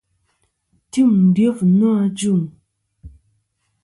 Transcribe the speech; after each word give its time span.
Tim 0.91 1.11
dyef 1.35 1.57
nô 1.77 1.89
ajuŋ. 2.03 2.41